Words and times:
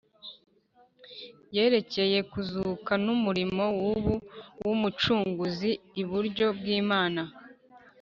yerekeye 1.55 2.19
kuzuka 2.31 2.91
n'umurimo 3.03 3.63
w'ubu 3.81 4.15
w'Umucunguzi 4.63 5.69
iburyo 6.01 6.47
bw'Imana. 6.59 7.21